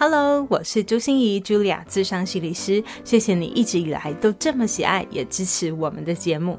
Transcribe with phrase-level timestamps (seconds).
[0.00, 2.80] Hello，我是朱心仪，Julia，咨商心理师。
[3.02, 6.56] 谢谢你一直以来都这么喜爱，也支持我们的节目。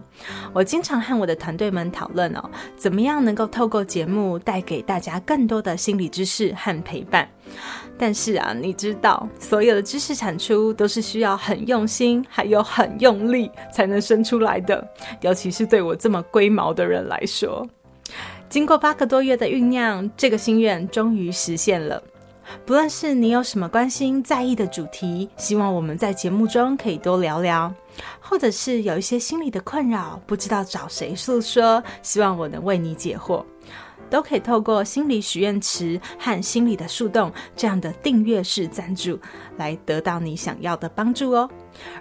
[0.52, 2.44] 我经常和我的团队们讨论哦，
[2.76, 7.30] 怎么样能够透过节目带给大家更多的心理知识和陪伴。
[7.98, 14.86] 但是啊，你知道，所有的知识产出都是需要很用心，还有很用力才能生出来的。
[15.22, 17.66] 尤其是对我这么龟毛的人来说，
[18.50, 22.04] 经过八个多月的酝酿，这个心愿终于实现了。
[22.66, 27.72] 不论是你有什么关心在意的主题，希望我们在节目中可以多聊聊；
[28.20, 33.44] 或者是有一些心理的困扰，不知道找谁诉说，希望我能为你解惑。
[34.10, 39.20] 都可以透过心理许愿池和心理的树洞这样的订阅式赞助，
[39.56, 41.48] 来得到你想要的帮助哦。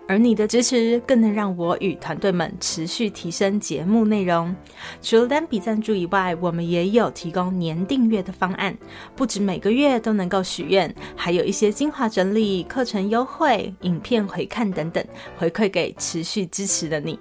[0.07, 4.55] 而你的支持更能让我与团队们持续提升节目内容。
[5.03, 8.77] 除了单笔赞助以外，我们也有提供年订阅的方案，
[9.15, 15.05] 不止每个月都能够许愿，还有一些精华整理、课程优惠、影片回看等等，
[15.37, 17.19] 回馈给持续支持的你。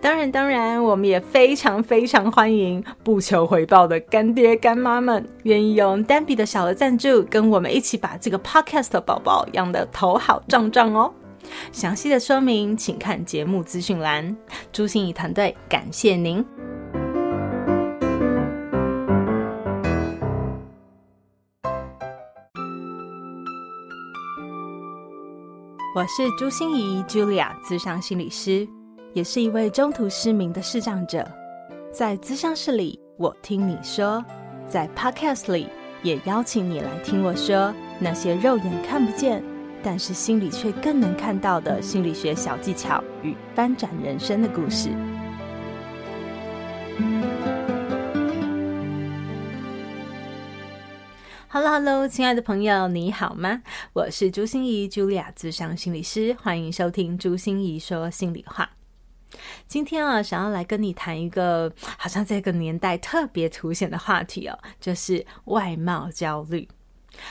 [0.00, 11.12] 当然，当然，我们也非常非常欢迎不求回报的干爹干妈们，愿意用单笔的小额赞助，跟我们一起把这个 podcast 宝宝养得头好壮壮哦。
[11.72, 14.36] 详细的说明，请看节目资讯栏。
[14.72, 16.44] 朱心仪团队感谢您。
[25.94, 28.66] 我是朱心仪 Julia，咨商心理师。
[29.12, 31.28] 也是一位中途失明的视障者，
[31.92, 34.24] 在咨商室里，我听你说；
[34.68, 35.66] 在 Podcast 里，
[36.04, 39.42] 也邀请你来听我说那些肉眼看不见，
[39.82, 44.90] 但是心里却更能看到的心理学小技巧与翻转人生的故事。
[51.48, 53.62] Hello，Hello，亲爱的朋友，你好吗？
[53.92, 58.70] 我是朱心怡，Julia，咨商心理师，欢迎收听朱心怡说心里话。
[59.66, 66.68] 今天啊，想要来跟你谈一个好像这个年代特别凸显的话题哦，就是外貌焦虑。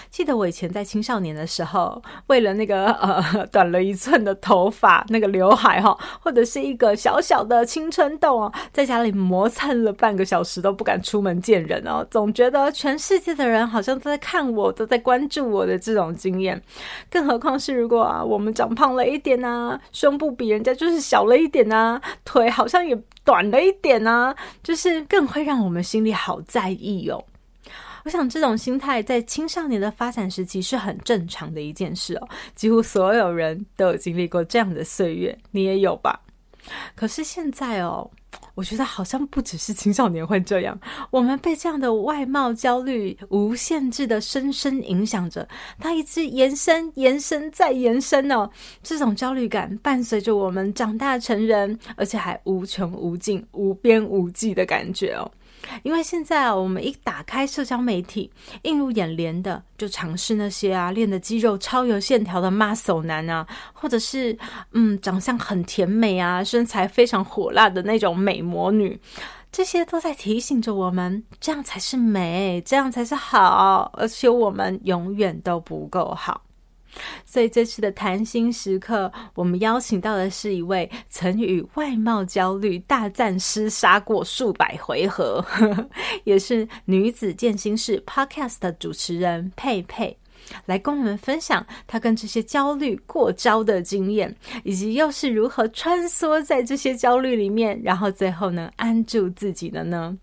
[0.10, 16.62] 记得我以前在青少年的时候，为了那个呃短了一寸的头发，那个刘海哈，或者是一个小小的青春痘哦，在家里磨蹭了半个小时都不敢出门见人哦，总觉得全世界的人好像都在看我，都在关注我的这种经验。
[17.10, 27.24] 更何况是如果啊，我们长胖了一点啊，胸部比人家就是小了一点啊，腿好像也短了一点啊，就是更会让我们心里好在意哦。
[28.06, 36.20] 我想这种心态在青少年的发展时期是很正常的一件事哦，几乎所有人都有经历过这样的岁月，你也有吧？
[36.96, 38.10] 可是现在哦，
[38.54, 40.78] 我觉得好像不只是青少年会这样，
[41.10, 45.48] 我们被这样的外貌焦虑无限制的深深影响着，
[45.80, 48.48] 它一直延伸、延伸再延伸哦。
[48.84, 55.32] 这种焦虑感伴随着我们长大成人，而且还无穷无尽、无边无际的感觉哦。
[55.84, 58.32] 因为现在啊，我们一打开社交媒体，
[58.64, 64.38] 映入眼帘的就尝试那些啊练的肌肉超有线条的 muscle 男啊，或者是
[64.74, 69.00] 嗯长相很甜美啊，身材非常火辣的那种美魔女，
[69.52, 76.42] 这些都在提醒着我们，这样才是美，这样才是好，而且我们永远都不够好。
[77.26, 85.46] 所以这次的谈心时刻，我们邀请到的是一位曾与外貌焦虑大战厮杀过数百回合，
[86.26, 90.16] 也是女子健心室 Podcast 的主持人佩佩，
[90.66, 100.18] 来跟我们分享她跟这些焦虑过招的经验，以及又是如何穿梭在这些焦虑里面，然后最后能安住自己的呢？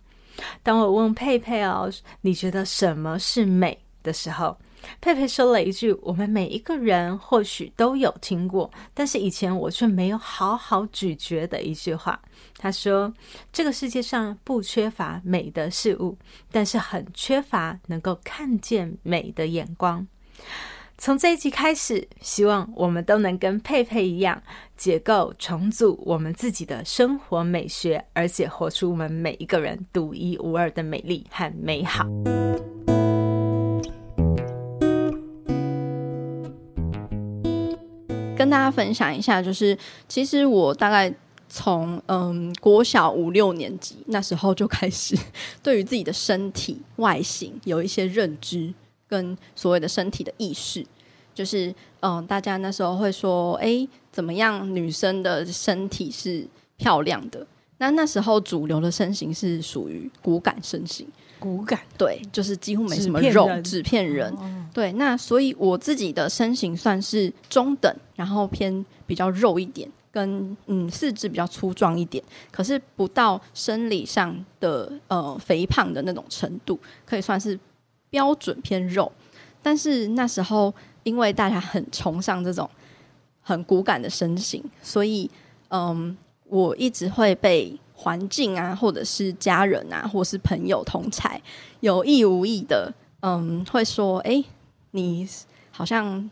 [0.63, 1.91] 当我问佩佩哦，
[2.21, 4.55] 你觉得什么是美的时候，
[5.01, 12.21] 佩佩说了一句：“我们每一个人或许都有听过，但是以前我却没有好好咀嚼的一句话。”
[12.59, 13.13] 他说
[13.53, 16.17] ：“这个世界上不缺乏美的事物，
[16.51, 20.07] 但是很缺乏能够看见美的眼光。”
[20.99, 24.43] 从这一集开始，希望我们都能跟佩佩一样，
[24.79, 32.07] 解构重组我们自己的生活美学，而且活出我们每一个人独一无二的美丽和美好。
[38.47, 39.77] 跟大家分享一下，就是
[40.09, 41.13] 其实我大概
[41.49, 45.19] 从嗯国小五六年级那时候就开始
[45.65, 48.73] 对于自己的身体外形有一些认知，
[49.09, 50.87] 跟所谓的身体的意识，
[51.35, 56.47] 就是嗯大家那时候会说，哎，怎么样女生的身体是
[56.77, 57.45] 漂亮的？
[57.79, 61.05] 那那时候主流的身形是属于骨感身形，
[61.39, 64.33] 骨感对，就是几乎没什么肉，纸片人。
[64.35, 77.59] 哦、对，那所以我自己的身形算是中等，然后偏比较肉一点，跟嗯四肢比较粗壮一点，可是不到生理上的呃肥胖的那种程度，可以算是
[78.11, 79.11] 标准偏肉。
[79.63, 80.73] 但是那时候
[81.03, 82.69] 因为大家很崇尚这种
[83.41, 85.31] 很骨感的身形，所以
[85.69, 86.17] 嗯。
[86.49, 91.41] 我一直会被环境啊，或者是家人啊，或是朋友同侪，
[91.81, 94.45] 有意无意的，嗯，会说：“哎，
[94.91, 95.27] 你
[95.71, 96.31] 好像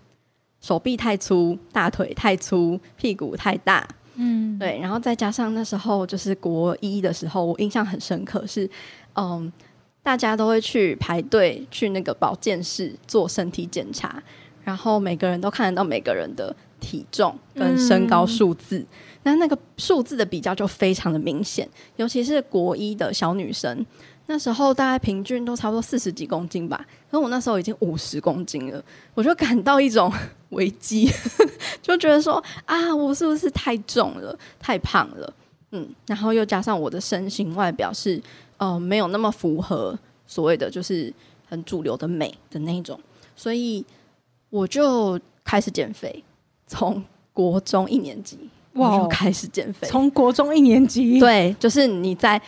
[0.60, 4.78] 手臂太粗，大腿太粗，屁股太大。”嗯，对。
[4.80, 8.68] 然后再加上那时候就是国一的时候，我印象很深刻是，
[9.14, 9.50] 嗯，
[10.02, 14.22] 大家都会去排队去那个保健室做身体检查，
[14.62, 18.78] 然后每个人都看得到每个人的体重跟身高数字。
[18.78, 18.86] 嗯
[19.24, 23.84] 那那个数字的比较就非常的明显，尤其是国一的小女生，
[24.26, 28.82] 那时候大概平均都差不多四十几公斤吧，可我那时候已经五十公斤了，
[29.14, 30.12] 我就感到一种
[30.50, 31.10] 危机，
[31.82, 35.34] 就觉得说啊，我是不是太重了，太胖了？
[35.72, 38.22] 嗯，然后又加上我的身形外表是，
[38.58, 41.12] 呃，没有那么符合所谓的就是
[41.48, 43.00] 很主流的美的那种，
[43.34, 43.84] 所以
[44.50, 46.22] 我就开始减肥，
[46.66, 48.38] 从国中一年级。
[48.74, 48.98] 哇！
[48.98, 52.40] 就开始减肥，从国中一年级，对，就是你在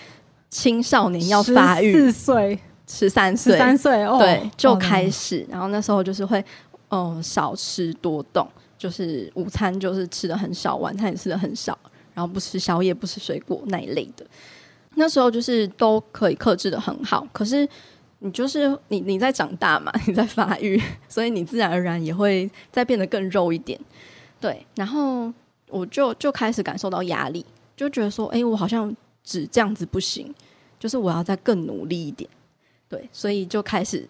[0.50, 2.58] 青少年要发育，四岁、
[2.88, 5.42] 十三岁、十三岁，哦，对，就开始。
[5.42, 6.44] 哦，然后那时候就是会，
[6.90, 11.78] 嗯，少吃多动，就是午餐就是吃的很少，晚餐也吃的很少，
[12.12, 14.26] 然后不吃宵夜，不吃水果那一类的。
[14.96, 17.68] 那时候就是都可以克制的很好，可是
[18.18, 23.78] 你就是你你在长大嘛， 你在发育，所以你自然而然也会再变得更肉一点，
[24.40, 25.32] 对，然后。
[25.68, 27.44] 我就就开始感受到压力，
[27.76, 30.32] 就觉得说，哎，我好像只这样子不行，
[30.78, 32.28] 就是我要再更努力一点，
[32.88, 34.08] 对，所以就开始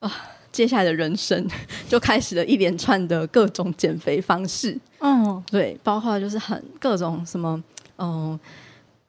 [0.00, 0.12] 啊，
[0.50, 1.46] 接下来的人生
[1.88, 7.62] 就开始了一连串的各种减肥方式，嗯，对，包括就是很各种什么，
[7.98, 8.38] 嗯，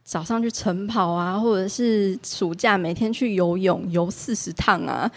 [0.04, 5.10] 早上去晨跑啊，或者是暑假每天去游泳游四十趟啊，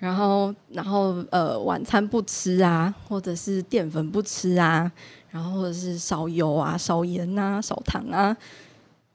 [0.00, 4.90] 然后然后呃晚餐不吃啊，或者是淀粉不吃啊。
[5.30, 8.36] 然后或者是少油啊、少盐啊、少糖啊，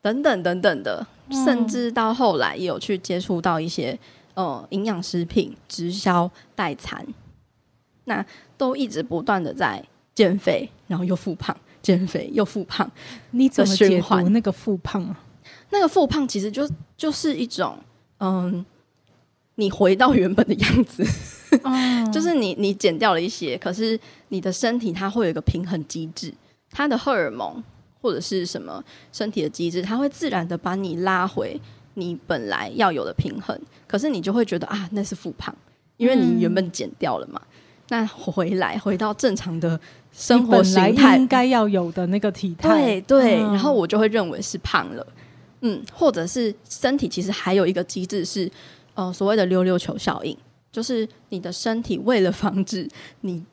[0.01, 3.98] 等等等等的，嗯、甚至到后来也有去接触到一些
[4.33, 7.06] 呃营养食品直销代餐，
[8.06, 8.25] 那
[8.57, 9.83] 都一直不断的在
[10.13, 12.89] 减肥，然后又复胖，减肥又复胖。
[13.31, 15.19] 你怎么解读那个复胖啊？
[15.71, 17.77] 那个复胖其实就就是一种
[18.19, 18.66] 嗯。
[19.56, 21.06] 你回到原本的样子，
[22.11, 26.33] 就是你你减掉了一些，可是你的身体它会有一个平衡机制，
[26.71, 27.63] 它的荷尔蒙
[28.01, 31.59] 或者是什么身体的机制，它会自然的把你拉回
[31.95, 33.59] 你本来要有的平衡。
[33.88, 35.55] 可是你就会觉得啊，那是复胖，
[35.97, 37.41] 因为你原本减掉了嘛。
[37.45, 37.50] 嗯、
[37.89, 39.79] 那回来回到正常的
[40.11, 43.38] 生活形态，应该要有的那个体态，对对。
[43.38, 45.07] 然后我就会认为是胖了，
[45.61, 48.51] 嗯，或者是身体其实还有一个机制是。
[48.95, 50.38] 呃，所谓的溜溜球效应，
[50.73, 52.89] 就是你的身体为了防止
[53.21, 53.45] 你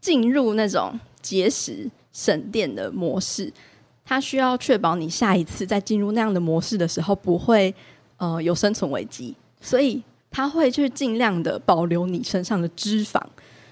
[0.00, 3.50] 进入那种节食省电的模式，
[4.04, 7.72] 它需要确保你下一次再进入那样的模式的时候不会
[8.16, 13.22] 呃有生存危机，所以它会去尽量的保留你身上的脂肪，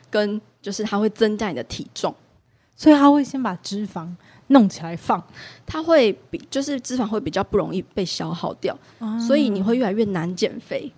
[0.08, 2.14] 跟就是它会增加你的体重，
[2.76, 4.08] 所以它会先把脂肪。
[4.50, 5.22] 弄起来放，
[5.66, 10.90] 它会比就是脂肪会比较不容易被消耗掉，啊、所以你会越来越难减肥，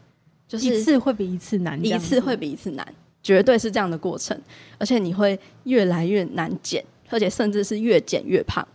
[0.50, 2.84] 就是一次会比一次难，一次会比一次难，
[3.22, 4.36] 绝对是这样的过程，
[4.78, 8.66] 而且你会越来越难减，而且甚至是越减越胖。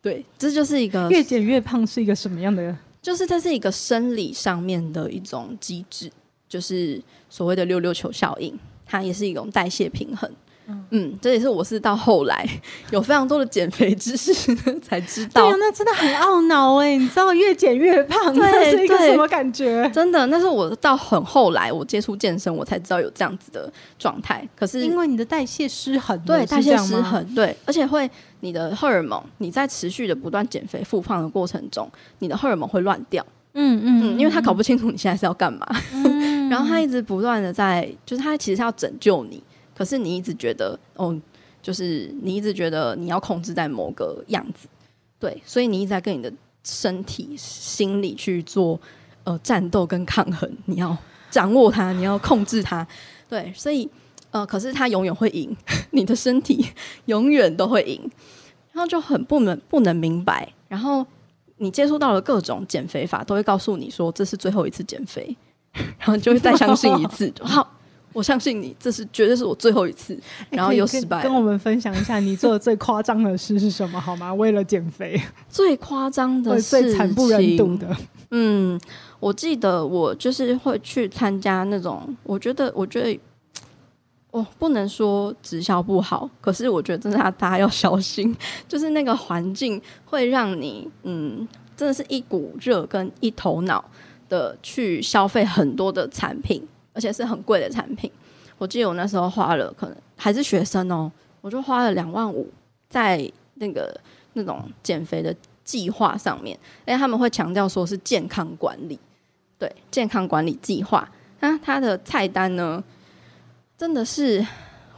[0.00, 2.74] 对，这就是一个越减越胖是一个什么样的？
[3.02, 6.10] 就是这是一个生理上面的一种机制，
[6.48, 6.98] 就是
[7.28, 10.30] 所谓的溜溜球效应，它也是一种代谢平衡。
[10.90, 12.46] 嗯，这也是我是到后来
[12.90, 14.32] 有非常多的减肥知识
[14.82, 15.42] 才知道。
[15.42, 16.96] 对啊，那真的很懊恼哎！
[16.96, 19.88] 你知道越减越胖，对，是一个什么感觉？
[19.92, 24.46] 真的，那是我到很后来我接触健身，我才知道有这样子的状态。
[24.56, 28.10] 可是因为你的代谢失衡，对，代谢失衡，对，而且会
[28.40, 33.24] 你的荷尔蒙，你在持续的不断减肥复胖的过程中，你的荷尔蒙会乱掉。
[33.52, 39.42] 嗯嗯，嗯，因为他搞不清楚你现在是要干嘛，嗯、 然后他一直不断的在，就是他其实是要拯救你。
[39.80, 41.18] 可是你一直觉得，哦，
[41.62, 44.68] 就是你一直觉得你要控制在某个样子，
[45.18, 46.30] 对，所以你一直在跟你的
[46.62, 48.78] 身体、心理去做
[49.24, 50.94] 呃战斗跟抗衡，你要
[51.30, 52.86] 掌握它，你要控制它，
[53.26, 53.88] 对，所以
[54.32, 55.56] 呃，可是它永远会赢，
[55.92, 56.62] 你的身体
[57.06, 57.98] 永远都会赢，
[58.72, 61.06] 然后就很不能不能明白，然后
[61.56, 65.34] 你接触到了各种减肥法，都会告诉你说这是最后一次减肥，
[65.72, 67.32] 然后你就会再相信一次。
[67.40, 67.79] 好，
[68.12, 70.18] 我相信你，这是绝对是我最后一次，
[70.50, 71.22] 然后又失败。
[71.22, 74.32] 跟我们分享一下你做的最夸张的事是什么好吗？
[74.34, 77.96] 为了减肥，最夸张的事，最惨不忍睹的。
[78.30, 78.80] 嗯，
[79.18, 83.20] 我记得我就是会去参加那种，我觉得，我觉得。
[84.32, 88.32] 哦，不能说直销不好，可是我觉得真的大家要小心，
[88.68, 93.84] 就是那个环境会让你，嗯，真的是一股热跟一头脑
[94.28, 98.10] 的去消费很多的产品，而且是很贵的产品。
[98.58, 102.46] 我记得我那时候花了，可能还是学生哦，我就花了两万五
[102.88, 103.98] 在那个
[104.34, 108.98] 那种减肥的计划上面，哎，他们会强调说是健康管理，
[109.58, 112.82] 对，健康管理计划，那它的菜单呢？
[113.78, 114.46] 真的是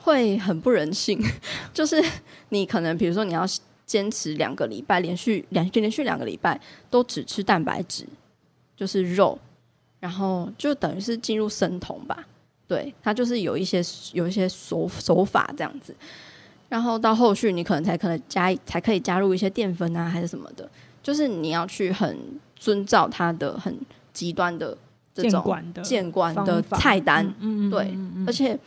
[0.03, 1.17] 会很不人性，
[1.73, 2.03] 就是
[2.49, 3.45] 你可能比如说你要
[3.87, 8.05] 坚持两个礼拜，连续两连续两个礼拜都只吃蛋白质，
[8.77, 9.39] 就是肉，
[10.03, 12.27] 然后就等于是进入生酮吧。
[12.67, 13.81] 对，它就是有一些
[14.13, 15.95] 有一些手手法这样子，
[16.69, 20.69] 然后到后续你可能才可能加才可以加入一些淀粉啊，还是什么的，
[21.03, 22.19] 就是你要去很
[22.57, 23.79] 遵照它的很
[24.13, 24.77] 极端的。
[25.15, 25.45] 这种
[25.83, 28.59] 监管的菜单，嗯嗯、对，嗯嗯、而且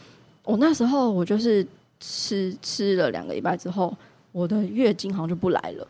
[0.43, 1.65] 我那时候我就是
[1.99, 3.91] 吃吃了两个礼拜之后，
[4.31, 5.87] 我的月经好像就不来了。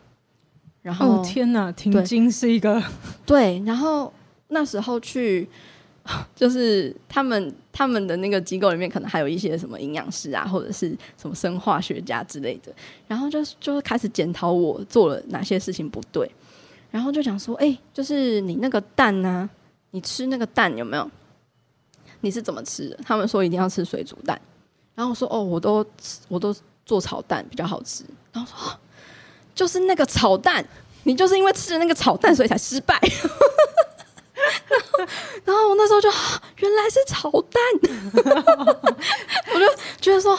[0.80, 2.82] 然后、哦、天哪，停经是一个
[3.26, 4.10] 对，然后
[4.48, 5.48] 那时候去
[6.36, 12.72] 就是他们他们的那个机构里面，可能还有一些什么营养师啊，或者是什么生化学家之类的，
[13.08, 16.30] 然后就就开始检讨我做了哪些事情不对，
[16.90, 19.50] 然后就讲说，哎、就是你那个蛋呢、
[19.90, 21.10] 你吃那个蛋有没有？
[22.20, 22.98] 你是怎么吃的？
[23.04, 24.40] 他们说一定要吃水煮蛋，
[24.94, 25.84] 然后我说哦，我都
[26.28, 28.04] 我都做炒蛋比较好吃。
[28.32, 28.78] 然后说，
[29.54, 30.64] 就是那个炒蛋，
[31.02, 32.98] 你就是因为吃了那个炒蛋，所以才失败。
[34.68, 35.04] 然后，
[35.44, 36.08] 然后我那时候就
[36.58, 37.62] 原来是炒蛋，
[39.54, 39.66] 我就
[40.00, 40.36] 觉得说，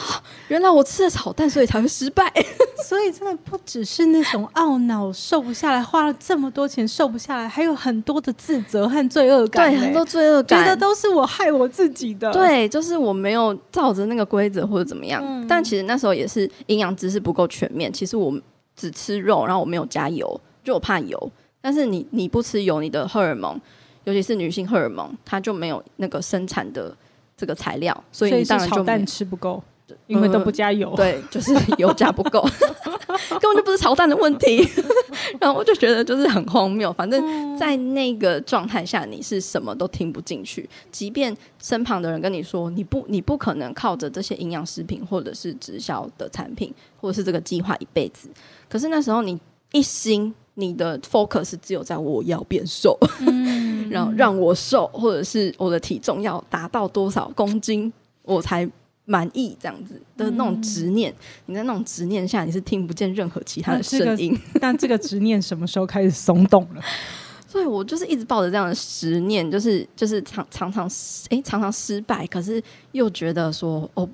[0.48, 2.30] 原来我吃了炒蛋，所以才会失败。
[2.84, 9.70] 所以真的不只是那种懊恼瘦不下来，花了这么多钱瘦不下来，还有很多的自责和罪恶感。
[9.70, 12.30] 对，很多罪恶感，觉得都是我害我自己的。
[12.32, 15.22] 对，就是我没有照着那个规则或者怎么样。
[15.24, 17.92] 嗯、但其实那时候也是营养知识不够全面。
[17.92, 18.32] 其实我
[18.76, 21.30] 只吃肉，然后我没有加油，就我怕油。
[21.60, 23.60] 但是你你不吃油，你的荷尔蒙。
[24.08, 26.96] 尤其是女性荷尔蒙，它就没有那个生产的
[27.36, 29.62] 这个材料，所以你当然就吃不够，
[30.06, 30.94] 因为都不加油。
[30.94, 32.40] 嗯、对， 就是油加不够，
[33.38, 34.66] 根本就不是炒蛋的问题。
[35.38, 36.90] 然后我就觉得就是很荒谬。
[36.94, 40.66] 反正在那个状态下，你是什么都听不进去。
[40.90, 48.30] 即便身旁的人跟你说，你不，你不可能靠着这些营养食品或者是直销的产品，或者是这个计划一辈子。
[48.70, 49.38] 可是那时候你
[49.72, 50.34] 一心。
[50.60, 57.92] 你的 focus 只有在我要变瘦，嗯、然后让我瘦，或者是我的体重要达到多少公斤，
[58.24, 58.68] 我才
[59.04, 61.12] 满意，这样子的那种执念。
[61.12, 64.36] 嗯、你在那种执念下，你是听不见任何其他的声音。
[64.60, 66.82] 但这个执念什么时候开始松动了？
[67.46, 70.90] 所以我就是一直抱着这样的执念，就是就是常常常
[71.30, 72.60] 哎常常失败，可是
[72.90, 74.08] 又觉得说哦。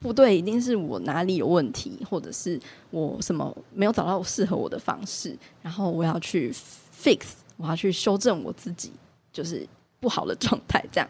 [0.00, 6.52] 不对，一定是我哪里有问题，或者是我什么没有找到适合我的方式，然后我要去
[7.02, 7.20] fix，
[7.56, 8.92] 我要去修正我自己，
[9.32, 9.66] 就是
[9.98, 11.08] 不好的 状态这样。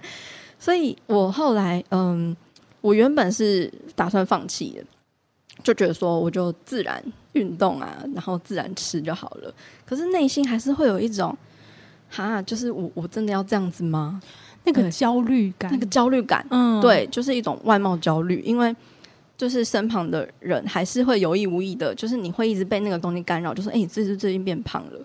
[0.59, 2.35] 所以我后来，嗯，
[2.81, 4.85] 我原本是打算放弃的，
[5.63, 7.03] 就觉得说我就自然
[7.33, 9.55] 运动啊，然后自然吃就好了。
[9.85, 11.37] 可是内心还是会有一种，
[12.09, 14.21] 哈，就是我我真的要这样子吗？
[14.73, 18.75] 那个焦虑感，那个焦虑感，嗯，对，就是一种外貌焦虑，因为
[19.37, 25.01] 就是身旁的人还是会有意无意的，就是你会一直被那个东西干扰，就说，哎、欸，你这是最近变胖了，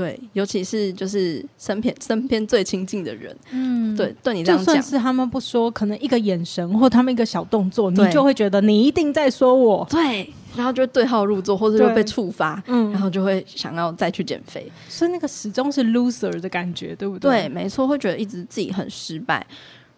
[0.00, 10.32] 对，尤其是就是身边身边最亲近的人，嗯，对，对你这样讲，就算是他们不说，可能一个眼神或他们一个小动作，你就会觉得你一定在说我，对。
[10.56, 17.42] 然后就对号入座，或者就被触发，嗯，然后就会想要再去减肥，所以那个始终是 loser 的感觉，对不对？
[17.42, 19.46] 对，没错，会觉得一直自己很失败。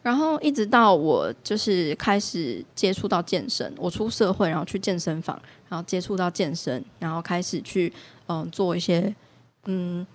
[0.02, 5.40] 然后一直到我就是开始接触到健身，我出社会，然后去健身房，
[5.70, 7.90] 然后接触到健身，然后开始去
[8.26, 9.14] 嗯做一些
[9.66, 10.06] 嗯，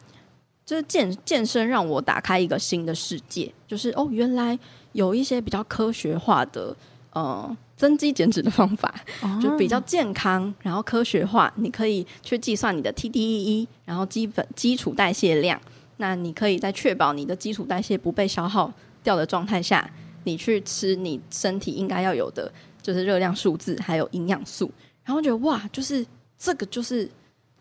[0.66, 4.58] 就是健健身让我打开一个新的世界，就是哦，原来
[4.94, 6.75] 有一些比较科学化的
[7.13, 7.58] 呃。
[7.77, 8.92] 增肌减脂的方法
[9.39, 11.54] 就比较健康，然后科学化。
[11.58, 15.62] 你可以去计算你的 TDEE，然后基本基础代谢量。
[15.98, 18.74] 那你可以在确保你的基础代谢不被消耗
[19.04, 19.88] 掉的状态下，
[20.24, 22.51] 你去吃你身体应该要有的，
[22.82, 24.72] 就是热量数字还有营养素。
[25.06, 26.04] 然后觉得哇，就是
[26.39, 27.08] 这个就是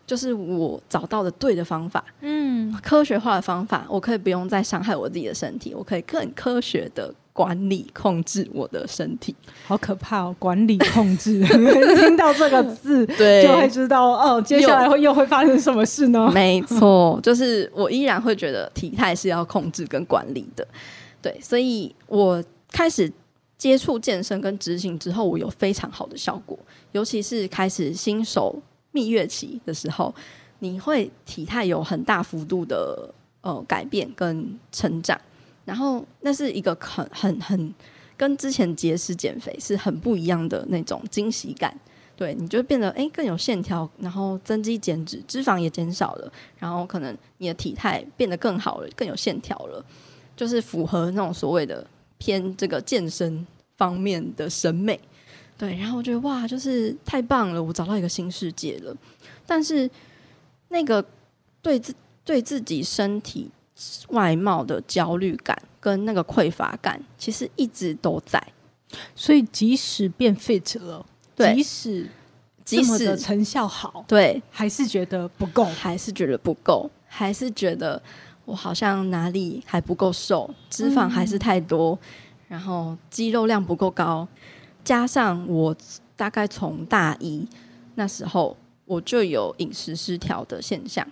[0.07, 9.35] 就是我找到的对的方法，嗯，科学化的方法，我可以不用再伤害我自己的身体，我可以更科学的管理控制我的身体。
[9.65, 10.35] 好可怕哦！
[10.39, 11.43] 管理控制，
[11.99, 16.31] 听到这个字，对，就会知道哦，接下来会又，又会发生什么事呢？
[16.33, 20.65] 没错，就是我依然会觉得体态是要控制跟管理的。
[21.21, 23.11] 对，所以我开始
[23.57, 26.57] 接触健身跟执行之后，我有非常好的效果，
[26.93, 28.57] 尤其是开始新手。
[28.97, 30.11] 蜜月期的时候，
[30.57, 35.19] 你会体态有很大幅度的呃改变跟成长，
[35.65, 37.73] 然后那是一个很很很
[38.17, 41.71] 跟之前节食减肥是很不一样的那种惊喜感。
[42.15, 49.85] 对，你就变得诶更有线条，然后增肌减脂，脂肪也减少了，然后可能你的体态变得更好了，更有线条了，
[50.35, 51.85] 就是符合那种所谓的
[52.17, 53.45] 偏这个健身
[53.77, 54.99] 方面的审美。
[55.57, 58.95] 对，然后我觉得哇，就是太棒了，我找到一个新世界了。
[59.45, 59.89] 但是
[60.69, 61.03] 那个
[61.61, 63.49] 对自对自己身体
[64.09, 68.41] 外貌的焦虑感跟那个匮乏感，其实一直都在。
[69.15, 72.09] 所以即使变 fit 了，对，即使
[72.63, 78.01] 即使的成效好，对，还是觉得不够，还是觉得不够，还是觉得
[78.45, 82.09] 我好像哪里还不够瘦，脂肪还是太多，嗯、
[82.49, 84.27] 然后肌肉量不够高。
[84.87, 85.75] 加上我
[86.15, 87.45] 大概从大一
[87.95, 91.05] 那时候我就有饮食失调的现象，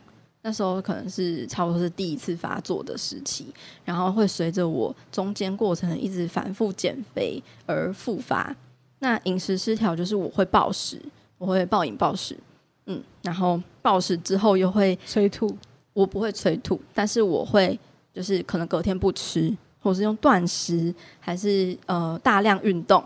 [0.44, 3.48] 那时候可能是差不多是第一次发作的时期，
[3.84, 8.56] 然后会随着我中间过程一直反复减肥而复发。
[9.00, 10.98] 那饮食失调就是我会暴食，
[11.38, 12.38] 我会暴饮暴食，
[12.86, 15.54] 嗯，然后暴食之后又会催吐，
[15.92, 17.78] 我不会催吐，但是我会
[18.14, 23.04] 就是可能隔天不吃，或是用断食，还是呃大量运动。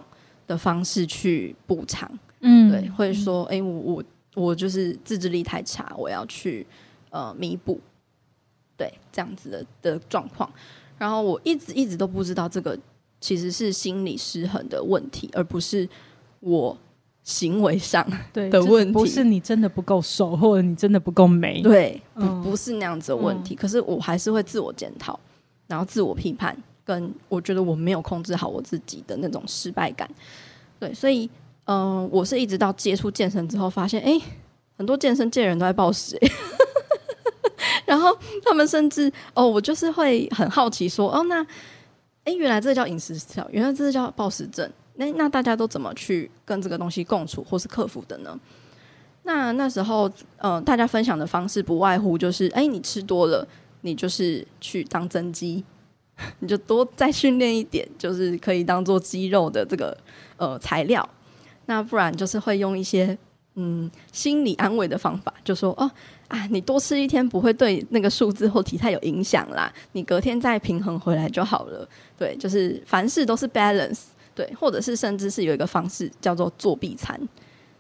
[0.50, 4.04] 的方式去补偿，嗯，对，会说，哎、欸，我我
[4.34, 6.66] 我就是自制力太差，我要去
[7.12, 7.80] 呃弥补，
[8.76, 10.52] 对，这样子的的状况。
[10.98, 12.76] 然后我一直一直都不知道这个
[13.22, 15.88] 其实是心理失衡的问题，而不是
[16.40, 16.76] 我
[17.22, 23.54] 行为上 的问题，不是你真的不够瘦，或者你真的不够美，对，不不是那样子的问题。
[23.54, 25.20] 嗯、可是我还是会自我检讨，
[25.68, 26.58] 然后自我批判。
[26.90, 30.10] 跟我觉得我没有控制好我自己的那种失败感，
[30.80, 31.30] 对，所以
[31.66, 34.20] 嗯、我是一直到接触健身之后，发现哎，
[34.76, 36.18] 很多健身界人都在暴食，
[37.86, 41.46] 然后他们甚至哦，我就是会很好奇说哦，那
[42.24, 48.36] 哎，原来这叫饮食失调，原来这叫暴食症，那那大家都怎么去跟这个东西共处或是克服的呢？
[49.22, 53.48] 那那时候嗯、呃，大家分享的方式不外乎就是哎，你吃多了，
[53.82, 55.64] 你就是去当增肌。
[56.40, 59.98] 你就多再训练一点，就是可以当做肌肉的这个
[60.38, 61.08] 呃材料。
[61.66, 63.18] 那不然就是会用一些
[63.56, 65.90] 嗯心理安慰的方法，就说哦
[66.28, 71.88] 啊，你多吃一天不会对那个数字或体态有影响啦，你隔天再平衡回来就好了。
[72.18, 74.02] 对，就是凡事都是 balance。
[74.36, 77.20] 对，或者是甚至是有一个方式叫做作弊餐，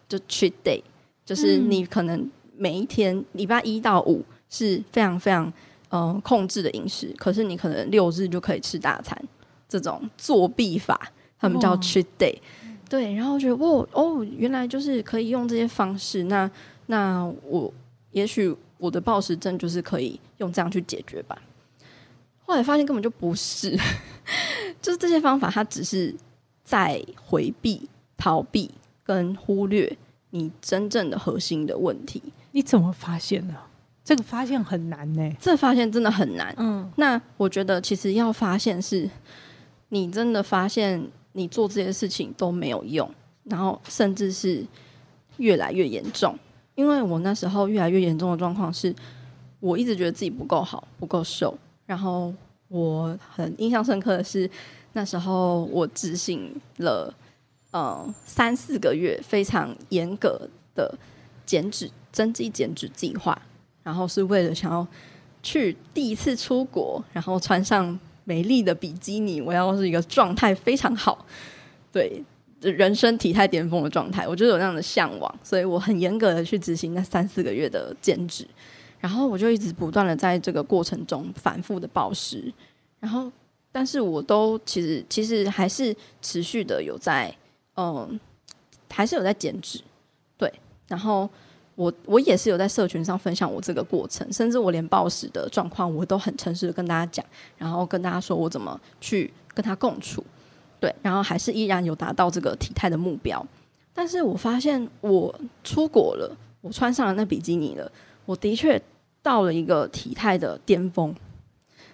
[0.10, 0.82] 就 cheat day，
[1.25, 5.52] 就是你可能每一天礼拜一到五是非常非常。
[5.91, 9.19] 嗯，控制的饮食，可是你可能六日就可以吃大餐，
[9.67, 12.41] 这种作弊法，他们叫 cheat day，哦。
[12.88, 16.23] 对，然后我觉得哦哦，原来就是可以用这些方式。
[16.23, 16.49] 那
[16.88, 17.73] 那我
[18.12, 21.39] 也许我的暴食症就是可以用这样去解决吧。
[22.45, 23.78] 后来发现根本就不是，
[24.82, 26.15] 就是这些方法，它只是
[26.63, 28.71] 在回避、逃避
[29.04, 29.95] 跟忽略
[30.32, 32.21] 你真正的核心的问题。
[32.52, 33.56] 你怎么发现呢？
[34.10, 36.52] 这个发现很难呢，这发现真的很难。
[36.58, 39.08] 嗯，那我觉得其实要发现是，
[39.89, 41.00] 你真的发现
[41.34, 43.08] 你做这些事情都没有用，
[43.43, 44.65] 然后甚至是
[45.38, 46.36] 越来越严重。
[46.74, 48.91] 因为我那时候越来越严重的状况是，
[49.60, 51.56] 我一直觉得自己不够好，不够瘦。
[51.86, 52.34] 然后
[52.67, 54.50] 我很印象深刻的是，
[54.93, 57.13] 那时候我执行了
[57.69, 60.98] 呃三四个月非常严格的
[61.45, 63.39] 减脂、增肌减脂计划。
[63.89, 64.88] 然后是为了想要
[65.41, 71.25] 去第一次出国，然后穿上美丽的比基尼，我要是一个状态非常好，
[71.91, 72.23] 对
[72.62, 78.47] 人生体态巅峰的状态，我就有那样的向往，所以我很严格的去执行那三四个月的减脂，
[78.99, 82.54] 然后我就一直不断的在这个过程中反复的暴食，
[82.99, 83.32] 然后
[83.71, 87.36] 但是我都其实其实还是持续的有在
[87.75, 88.19] 嗯，
[88.91, 89.82] 还是有在减脂，
[90.38, 90.54] 对，
[90.88, 91.28] 然后。
[91.80, 97.26] 我我也是有在社群上分享我这个过程，甚至我连暴食的状况我都很诚实的跟大家讲，
[97.58, 100.22] 然后跟大家说我怎么去跟他共处，
[100.82, 103.42] 对，然后还是依然有达到这个体态的目标。
[103.94, 107.89] 但是我发现我出国了，我穿上了那比基尼了，
[108.26, 108.82] 我的确
[109.22, 111.15] 到了一个体态的巅峰，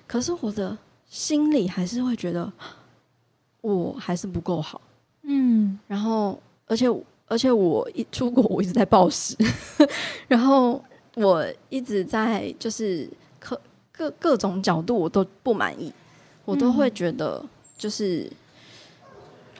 [0.07, 2.51] 可是我的心里还是会觉得
[3.61, 4.81] 我还是不够好，
[5.21, 6.89] 嗯，然后而且
[7.27, 9.35] 而且我一出国，我一直在暴食，
[10.27, 10.83] 然后
[11.15, 13.09] 我一直在就是
[13.39, 13.59] 各
[13.91, 15.91] 各各种角度我都不满意，
[16.45, 17.43] 我都会觉得
[17.77, 18.31] 就是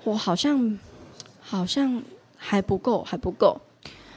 [0.03, 0.77] 我好像
[1.39, 2.01] 好像
[2.37, 3.59] 还不够，还不够，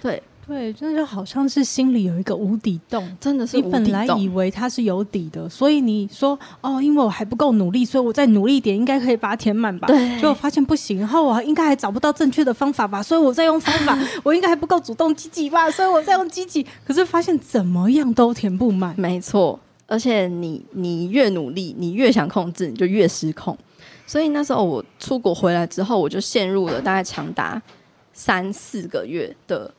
[0.02, 0.22] 对。
[0.48, 9.86] 对，真的就好像是心里有一个无底洞，真的是你本来以为它是有底的，所以你说哦，因为我还不够努力，所以我再努力一点，应该可以把它填满吧？
[9.86, 18.94] 对，结果发现不行，然后我应该还找不到正确的方法吧，所以我再用方法， 我应该还不够主动积极吧，所以我再用积极，可是发现怎么样都填不满。
[18.96, 23.54] 没错，而且你你越努力，你越想控制，你就越失控。
[24.06, 27.60] 所以那时候我出国回来之后，我就陷入了大概长达
[28.14, 29.70] 三四个月的。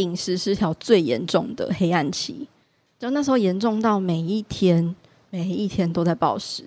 [0.00, 2.46] 饮食失调最严重的黑暗期，
[2.98, 4.94] 就那时候严重到每一天
[5.30, 6.64] 每一天都在暴食，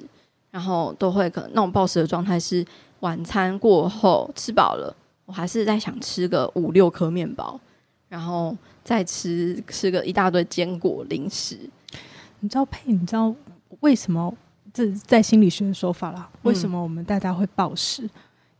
[0.51, 2.65] 然后都会可能那种暴食的状态是
[3.01, 7.59] 晚餐过后吃饱了，我还是在想吃个五六颗面包，
[8.09, 11.57] 然后再吃吃个一大堆坚果零食。
[12.39, 13.33] 你知道佩，你知道
[13.81, 14.33] 为什么
[14.73, 16.29] 这在心理学的说法啦？
[16.43, 18.03] 为什么我们大家会暴食？
[18.03, 18.09] 嗯、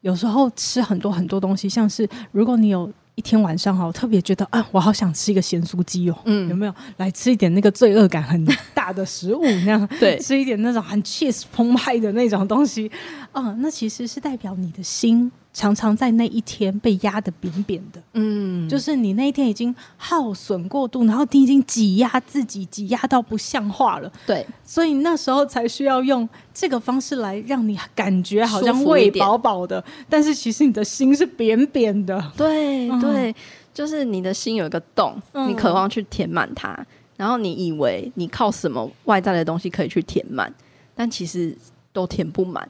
[0.01, 2.91] 有时候吃很多很多东西，像是如果你有。
[3.15, 6.73] 一天晚上哈，我特别觉得啊，我好想吃一个咸酥鸡哦，嗯，有没有？
[6.97, 9.87] 来吃一点那个罪恶感很大的食物那样？
[9.99, 12.91] 对，吃一点那种很 cheese 澎湃的那种东西。
[13.31, 33.35] 啊，那其实是代表你的心常常在那一天被压得扁扁的，嗯，就是你那一天已经耗损过度，然后你已经挤压自己，挤压到不像话了，对，所以那时候才需要用这个方式来让你感觉好像胃饱饱的，但是其实你的心是扁扁的，对对，嗯、
[33.71, 35.15] 就是你的心有一个洞，
[35.47, 36.85] 你渴望去填满它，嗯、
[37.17, 40.51] 然后你以为你靠什么外在的东西可以去填满，
[40.95, 41.55] 但其实
[41.91, 42.67] 都填不满，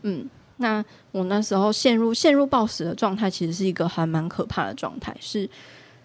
[0.00, 0.26] 嗯。
[0.58, 5.16] 那我那时候陷入陷入暴食的状态，其实是一个还蛮可怕的状态。
[5.20, 5.48] 是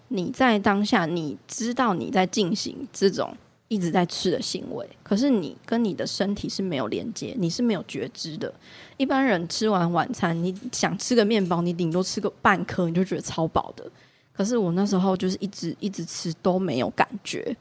[0.07, 3.35] 你在当下，你知道你在进行这种
[3.67, 8.51] 一直在吃的行为，可是你跟你的身体是没有连接，你是没有觉知的。
[8.97, 13.85] 一般人吃完晚餐，你想吃个面包，你顶多吃个半颗，你就觉得超饱的。
[14.33, 17.55] 可是我那时候就是一直一直吃都没有感觉。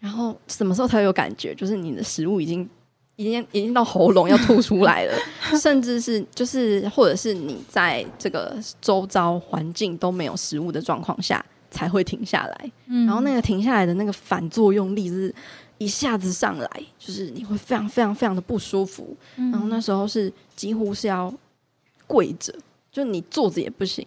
[0.00, 1.54] 然后什么时候才有感觉？
[1.54, 2.68] 就是你的食物已经。
[3.22, 5.16] 已经已经到喉咙要 吐出来了，
[5.60, 15.32] 甚至是就是或者是你在这个周遭环境都没有食物的状况下才会停下来，嗯、然后那个停下来的那个反作用力是
[15.78, 21.32] 一下子上来，就是你会非常非常非常的不舒服，嗯、然后那时候是几乎是要
[22.08, 22.52] 跪着，
[22.90, 24.04] 就你坐着也不行，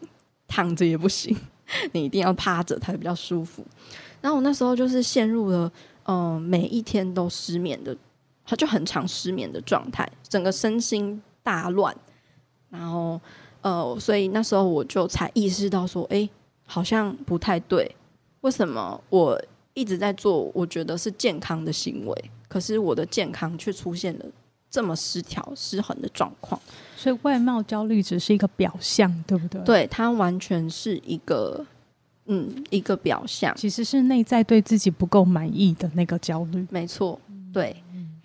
[0.47, 1.35] 躺着也不行，
[1.93, 3.65] 你一定要趴着才比较舒服。
[4.19, 5.71] 然后我那时候就是陷入了
[6.03, 7.95] 嗯、呃、每一天都失眠的。
[8.45, 11.95] 他就很常失眠的状态，整个身心大乱，
[12.69, 13.19] 然后
[13.61, 16.29] 呃，所以那时候我就才意识到说，哎，
[16.65, 17.95] 好像不太对。
[18.41, 19.41] 为什么我
[19.73, 24.25] 一直在做我觉得是健康的行为，可是我的健康却出现了
[24.69, 26.61] 这么失调、失衡的状况？
[26.95, 29.59] 所以外貌焦虑只是一个表象，对不对？
[29.61, 31.65] 对，它完全是一个
[32.25, 36.67] 嗯一个表象，其实是内在对自己不够满意的那个焦虑。
[36.69, 37.19] 没错，
[37.51, 37.75] 对。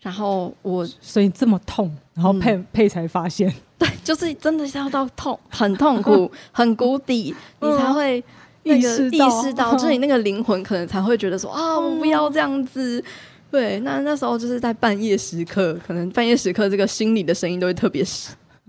[0.00, 8.22] 然后我所以这么痛，然后配、嗯、佩才发现， 对，就是真的是要到痛，很痛苦， 很谷底，你才会
[8.62, 13.02] 意识到，意识到， 就是你那个灵魂可能才会觉得说啊，我不要这样子。
[13.50, 18.02] 对，那那时候就是在半夜时刻，可能半夜时刻这个心里的声音都会特别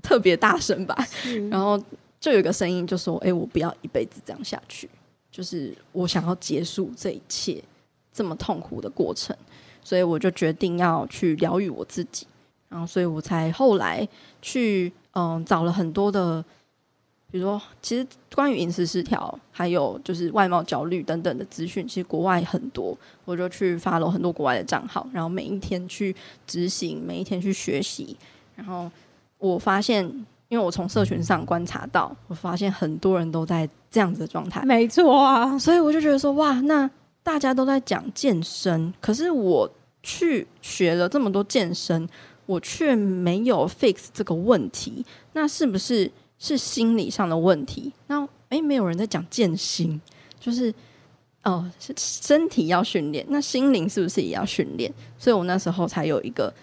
[0.01, 0.97] 特别大声吧。
[1.51, 1.79] 然后
[2.19, 4.89] 就有一个声音就说：“哎，我不要一辈子这样下去，
[5.31, 7.63] 就是我想要结束这一切
[8.11, 9.35] 这么痛苦的过程。”
[9.83, 12.27] 所以我就决定要去疗愈我自己，
[12.69, 14.07] 然后所以我才后来
[14.41, 16.43] 去嗯找了很多的，
[17.29, 26.15] 比如说其实关于饮食失调，还有就是外貌焦虑等等的资讯，其实国外很多，我就去发了很多国外的账号，然后每一天去
[26.45, 28.15] 执行，每一天去学习，
[28.55, 28.89] 然后
[29.39, 30.05] 我发现，
[30.47, 36.89] 因为我从社群上观察到，我发现很多人都在这样子的状态，没错啊，所以我就觉得说哇，那。
[37.23, 39.69] 大家都在讲健身，可是我
[40.01, 42.07] 去学了这么多健身，
[42.45, 45.05] 我却没有 fix 这个问题。
[45.33, 47.93] 那是不是是心理上的问题？
[48.07, 50.01] 那诶，没有人在讲健心，
[50.39, 50.73] 就是
[51.43, 54.91] 哦，身体要训练，那心灵是不是也要训练？
[55.17, 56.53] 所以我那时候才有一个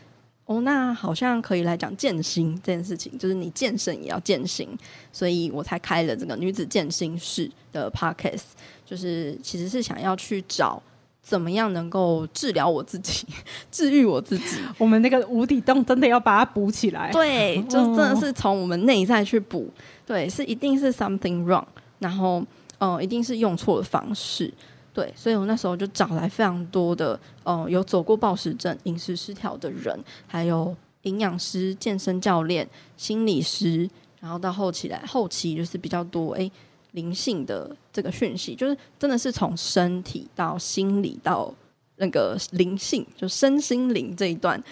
[0.45, 4.67] 哦，那好像可以来讲健身这件事情，就是你健身也要健身，
[5.13, 8.43] 所以我才开了这个女子健心室的 podcast，
[8.89, 10.83] 就是其实是想要去找
[11.21, 13.27] 怎么样能够治疗我自己、
[13.71, 14.57] 治愈我自己。
[14.79, 19.69] 我们那个无底洞真的要把它补起来，对，就真的是从我们内在去补，
[20.07, 21.67] 对，是一定是 something wrong，
[21.99, 22.41] 然后
[22.79, 24.53] 嗯、呃，一定是用错了方式。
[24.95, 29.97] 对，所以我那时候就找来非常多的，呃，有走过暴食症、饮食失调的人，
[30.27, 36.51] 还有营养师、健身教练、心理师，然后到后期来，后期就是比较多哎
[36.93, 41.53] 灵性的这个讯息，就是真的是从身体到心理到
[41.97, 44.63] 那个灵性，就身心灵这一段，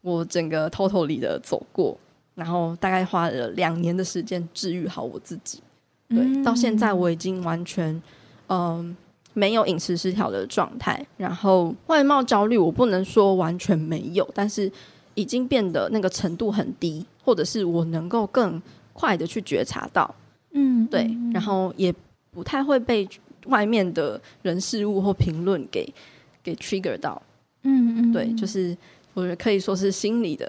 [0.00, 1.96] 我整个 totally 的走过，
[2.34, 5.60] 然后大概花了两年的时间治愈好我自己。
[6.08, 7.94] 对，嗯、到现在我已经完全，
[8.48, 8.96] 嗯、呃。
[9.36, 14.70] 没有饮食失调的状态，然后外貌焦虑，我不能说完全没有，但是
[15.14, 18.62] 已经变得那个程度很低，或者是我能够更
[18.92, 20.14] 快的去觉察到，
[20.54, 21.94] 嗯，对，嗯、然后也
[22.32, 23.06] 不太会被
[23.46, 25.86] 外面的人事物或评论给
[26.42, 27.20] 给 trigger 到，
[27.62, 28.76] 嗯嗯，对，就是
[29.12, 30.48] 我觉得可以说是心理的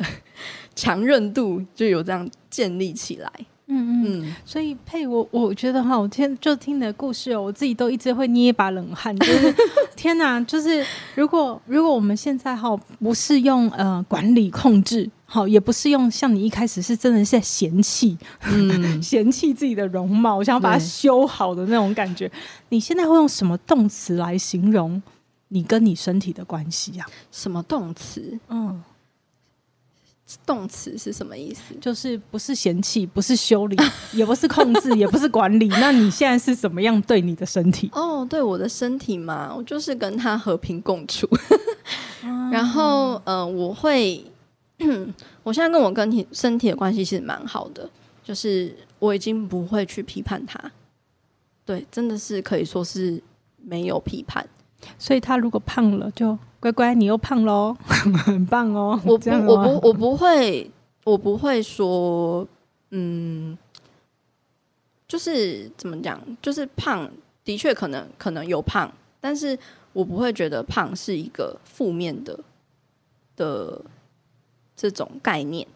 [0.74, 3.32] 强韧度就有这样建立起来。
[3.68, 9.52] 嗯嗯，所以佩我我觉得哈，我听就听你的故事哦，我自己都一直会捏一把冷汗，就是
[9.98, 22.32] 天哪，就是如果如果我们现在哈不是用呃管理控制，好也不是用像你一开始是真的是在嫌弃，嗯， 嫌弃自己的容貌，我想要把它修好的那种感觉，
[22.69, 25.02] 你现在会用什么动词来形容
[25.50, 27.06] 你跟你身体的关系呀？
[27.32, 28.39] 什么动词？
[28.48, 28.82] 嗯。
[30.43, 31.76] 动词是什么意思？
[31.80, 33.78] 就是不是嫌弃，不是修理，
[34.12, 35.67] 也不是控制，也不是管理。
[35.67, 37.91] 那你现在是怎么样对你的身体？
[37.93, 41.30] 哦，对我的身体嘛，我就是跟他和平共处。
[42.52, 44.26] 然后，嗯、呃，我会，
[45.44, 47.90] 我现在跟我跟体身体的关系其实蛮好的，
[48.24, 50.60] 就是我已经不会去批判他。
[51.64, 53.22] 对，真的是可以说是
[53.58, 54.48] 没有批判。
[55.00, 57.76] 所以他如果胖了，就乖乖，你又胖喽，
[58.26, 59.00] 很棒哦。
[59.04, 60.70] 我不，我不，我不会，
[61.04, 62.48] 我不会说，
[62.92, 63.58] 嗯，
[65.08, 67.10] 就是怎么讲，就是胖
[67.44, 69.58] 的确可能可能有胖，但是
[69.94, 72.40] 我不会觉得胖是一个负面的
[73.36, 73.82] 的
[74.76, 75.68] 这种概念。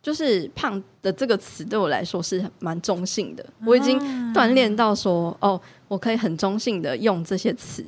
[0.00, 3.98] 就是胖的这个词对我来说是蛮中性的，我已经
[4.32, 7.84] 锻炼到说，哦，我可以很中性的用这些词。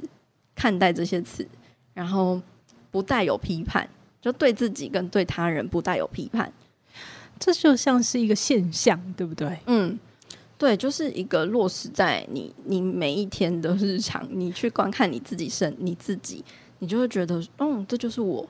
[0.52, 1.46] 看待这些词，
[1.94, 2.38] 然后
[2.90, 3.88] 不带有批判，
[4.20, 6.52] 就对自己跟对他人不带有批判，
[7.38, 9.58] 这就像是一个现象，对不对？
[9.64, 9.98] 嗯，
[10.58, 16.44] 对，就是一个落实在你你每一天的日常，你去观看你自己身你自己，
[16.80, 18.46] 你就会觉得，嗯，这就是我。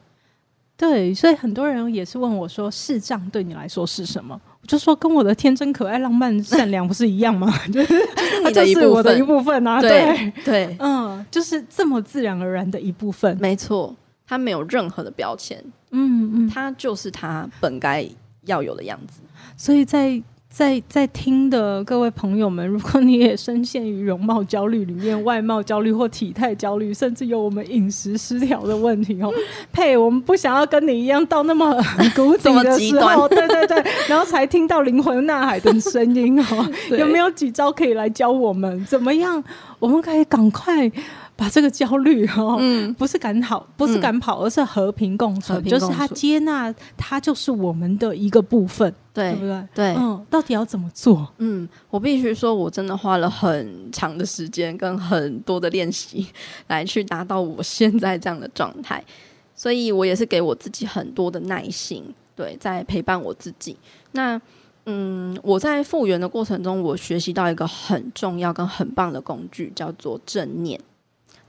[0.81, 4.41] 对，所以很多人也是问我说，视障对你来说是什么？
[4.63, 7.53] 我就说跟我的天真、可爱、浪漫、善良不是一样吗？
[7.71, 7.95] 就是
[8.43, 9.79] 它就是我的一部分啊。
[9.79, 13.37] 对对，对嗯，就是这么自然而然的一部分。
[13.39, 13.95] 没错，
[14.27, 15.63] 它没有任何的标签。
[15.91, 18.09] 嗯嗯，它就是它本该
[18.47, 19.21] 要有的样子。
[19.59, 20.23] 所以在。
[20.51, 29.33] 在在听的各位朋友们， 如果你也深陷于容貌焦虑里面，外貌焦虑或体态焦虑，甚至有我们饮食失调的问题哦，
[29.73, 29.97] 呸！
[29.97, 31.73] 我们不想要跟你一样到那么
[32.17, 36.69] 谷底的时候，对对对，然后才听到灵魂呐喊的声音哦。
[36.99, 39.43] 有没有几招可以来教我们怎么样？
[39.79, 40.91] 我们可以赶快。
[41.41, 49.69] 把这个焦虑哦，嗯，不是赶跑，不是赶跑，而是和平共处，就是他接纳，他就是我们的一个部分，对，对不对？
[49.75, 51.27] 对，嗯，到底要怎么做？
[51.39, 56.27] 嗯，我必须说，我真的花了很长的时间跟很多的练习
[56.67, 59.03] 来去达到我现在这样的状态，
[59.55, 62.05] 所以我也是给我自己很多的耐心，
[62.37, 63.75] 对，在陪伴我自己。
[64.13, 64.39] 那，
[64.85, 70.79] 嗯，我在复原的过程中，我学习到一个很重要跟很棒的工具，叫做正念。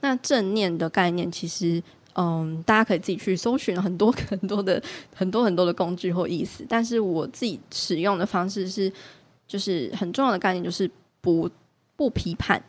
[0.01, 1.81] 那正念的概念，其实，
[2.13, 4.81] 嗯，大家可以自己去搜寻很多很多的
[5.15, 6.65] 很多很多的工具或意思。
[6.67, 8.91] 但是我自己使用的方式是，
[9.47, 10.89] 就是很重要的概念，就是
[11.21, 11.49] 不
[11.95, 12.61] 不批判。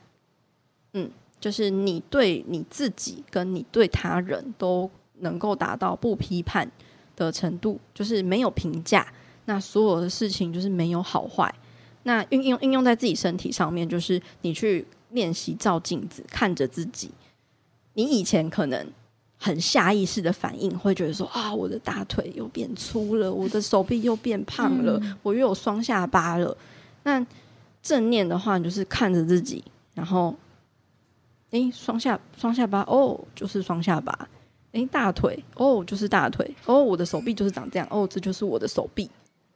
[0.93, 4.91] 嗯，就是你对你自己跟你对他人都
[5.21, 6.71] 能够达到不批判
[7.17, 9.07] 的程度，就是没有评价。
[9.47, 11.53] 那所有的事情就是没有好坏。
[12.03, 17.11] 那运用运用在自己身体上面，就是你去练习照镜子，看着自己。
[17.95, 18.87] 你以前可能
[19.39, 26.57] 很下意识的反应，会觉得说啊，我的大腿又变粗了，我的手臂又变胖了，嗯、我又有双下巴了。
[27.03, 27.25] 那
[27.83, 29.63] 正念的话，就是看着自己，
[29.95, 30.35] 然后，
[31.51, 34.29] 诶，双下双下巴哦，就是双下巴。
[34.71, 39.11] 诶，大腿哦，就是大腿哦，我的手臂就是长这样哦，这就是我的手臂，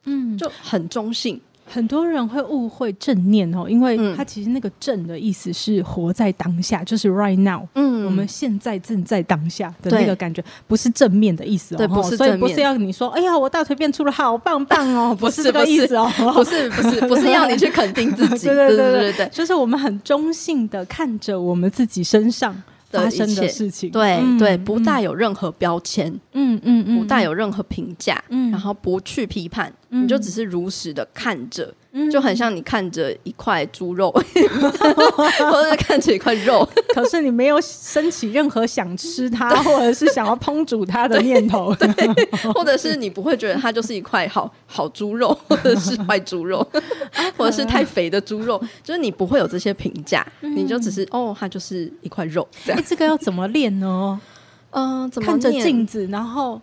[0.05, 1.41] 嗯，就很中性。
[1.69, 22.55] 很多人会误会正念哦，因为它其实那个正的意思是活在当下，就是 right now，嗯，我们现在正在当下的那个感觉，不是正面的意思哦，对，不是正面，所以不是要你说，哎呀，我大腿变粗了，好棒棒哦， 不是这个意思哦， 不是不是 不是要你去肯定自己，对对对对对，就是我们很中性的看着我们自己身上
[22.97, 31.73] 发生的事情，对对，不带有任何标签，嗯嗯嗯，不带有任何评价，嗯，然后不去批判，你就只是如实的看着。
[32.11, 41.89] 就很像你看着一块猪肉， 或者看着一块肉， 可是你没有升起任何想吃它，或者是想要烹煮它的念头，对，
[42.53, 46.67] 或者是你不会觉得它就是一块好好猪肉，或者是坏猪肉，
[47.37, 52.47] 或者是太肥的猪肉，就是你不会有这些评价，你就只是哦，它就是一块肉。
[52.65, 54.21] 这样，这个要怎么练呢？
[54.71, 56.61] 嗯，怎么看着镜子，然后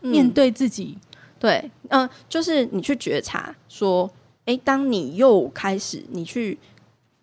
[0.00, 0.98] 面对自己，
[1.38, 4.10] 对，嗯，就是你去觉察说。
[4.46, 6.58] 诶，当你又开始，你去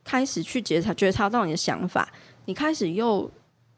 [0.04, 2.12] 开始去觉察觉察到你的想法，
[2.46, 3.30] 你开始又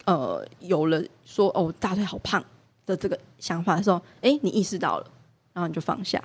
[0.06, 2.44] 呃有了说哦大腿好胖
[2.86, 5.12] 的这个想法的时候，诶，你意识到了，
[5.54, 6.24] 然后你就放下，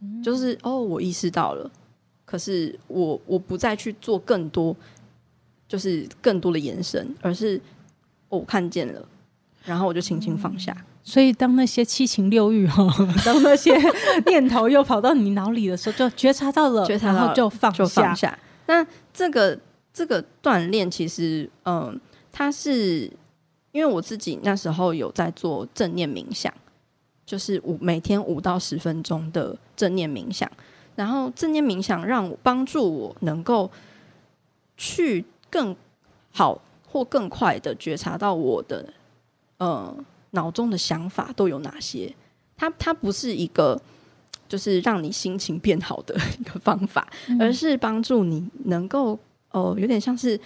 [0.00, 1.70] 嗯、就是哦我意识到了，
[2.24, 4.76] 可是我我不再去做更多，
[5.66, 7.56] 就是更多的延伸，而是、
[8.28, 9.08] 哦、我看见了，
[9.64, 10.72] 然后我就轻轻放下。
[10.78, 12.86] 嗯所以，当那些七情六欲哈，
[13.24, 13.74] 当那些
[14.26, 17.78] 念头又跑到你脑里的时候，就觉察到了，觉察到了，然后就放下。
[17.78, 18.38] 就放下。
[18.66, 19.58] 那这个
[19.90, 21.98] 这个锻炼，其实，嗯，
[22.30, 23.10] 它是
[23.72, 26.52] 因为我自己那时候有在做正念冥想，
[27.24, 30.50] 就是五每天五到十分钟的正念冥想，
[30.94, 33.70] 然后正念冥想让我帮助我能够
[34.76, 35.74] 去更
[36.34, 38.92] 好或更快的觉察到我的，
[39.60, 40.04] 嗯。
[40.32, 42.14] 脑中的想法都有哪些？
[42.56, 43.80] 它它不是一个
[44.48, 49.12] 就是让你心情变好的一个方法，嗯、而是帮助你能够
[49.52, 50.38] 哦、呃，有点像是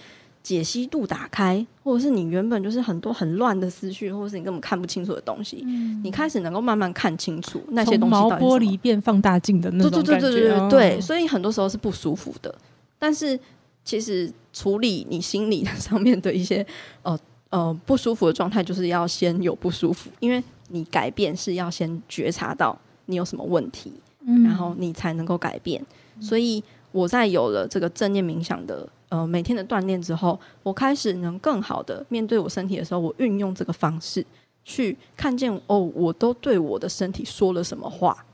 [0.43, 8.11] 解析度打开，或者是你原本就是很多很乱的思绪，或者是你根本看不清楚的东西，嗯、你开始能够慢慢看清楚那些东西。
[8.11, 12.53] 毛玻璃变放大镜的那种感觉，对对对对对，对，所以很多时候是不舒服的。
[12.99, 13.39] 但是
[13.83, 16.63] 其实处理你心理上面的一些
[17.01, 17.17] 呃。
[17.53, 23.93] 呃，不舒服的状态就是要先有不舒服，因为你改变是要先觉察到你有什么问题，
[24.25, 25.79] 嗯、然后你才能够改变。
[26.15, 34.25] 嗯、所以我在有了这个正念冥想的呃每天的锻炼之后，我开始能更好的面对我身体的时候，我运用这个方式
[34.65, 38.25] 去看见哦，我都对我的身体说了什么话。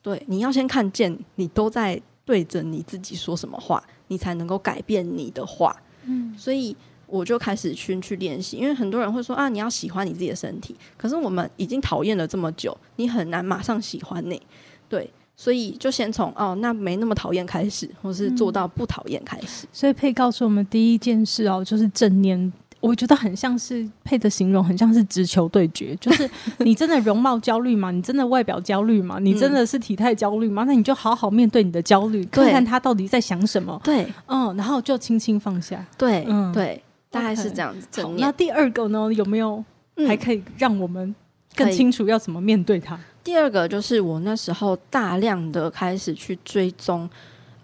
[0.00, 5.76] 对，你要先看见你都在对着你自己说什么话，你才能够改变你的话。
[6.06, 6.74] 嗯，所以。
[7.10, 14.40] 我就开始去去练习，因为很多人会说啊，你要喜欢你自己的身体，可是我们已经讨厌了这么久，你很难马上喜欢你，
[14.88, 19.66] 对，所以就先从哦，那没那么讨厌开始，或是做到不讨厌开始。
[19.66, 26.28] 嗯，所以佩告诉我们第一件事哦，就是正念，我觉得很像是佩的形容，很像是直球对决，就是
[26.60, 27.90] 你真的容貌焦虑吗？
[27.90, 29.18] 你真的外表焦虑吗？
[29.18, 30.64] 你真的是体态焦虑吗？
[30.64, 33.80] 那你就好好面对你的焦虑，看看他到底在想什么。
[33.82, 35.84] 对，嗯，然后就轻轻放下。
[35.98, 36.82] 对，嗯，对。
[37.10, 38.02] 大概是这样子。
[38.02, 39.12] 好，那第二个呢？
[39.12, 39.62] 有没有
[40.06, 41.14] 还可以让我们
[41.54, 42.94] 更清楚要怎么面对它？
[42.94, 47.08] 嗯、第二个就是我那时候大量的开始去追踪，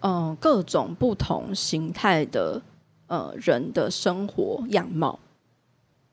[0.01, 2.61] 嗯、呃，各种不同形态的
[3.07, 5.17] 呃人的生活样貌。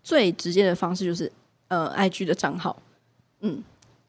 [0.02, 1.30] 最直接的方式就是
[1.68, 2.80] 呃，IG 的账号，
[3.40, 3.62] 嗯。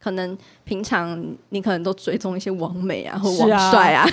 [0.06, 4.10] 可能平常你可能都追踪一些网美啊或网帅啊，啊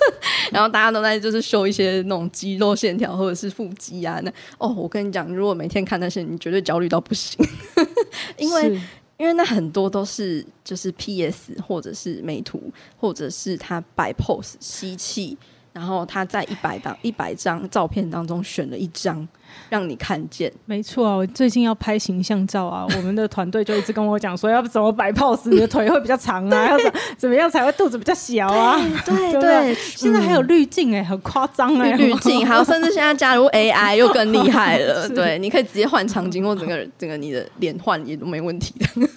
[0.50, 4.18] 然后大家都在就是秀一些那种肌肉线条或者是腹肌啊。
[4.22, 7.46] 那哦，我跟你讲，如果每天看那些，你绝对焦虑到不行，
[8.38, 8.80] 因为
[9.18, 15.36] 因为那很多都是就是 PS 或者是美图，或者是他摆 pose 吸气。
[15.74, 19.26] 然后他在一百张一百张照片当中选了一张
[19.68, 20.52] 让你看见。
[20.66, 28.78] 没错啊，我最近要拍形象照啊， 我们的团队就一直跟我讲说，要怎么摆 pose，你的腿会比较长啊， 要怎怎么样才会肚子比较小啊？
[29.04, 35.08] 对 对，现在还有滤镜哎，很夸张哎，滤镜，还有甚至现在加入 AI 又更厉害了。
[35.08, 39.08] 对，你可以直接换场景或整个整个你的脸换也都没问题的。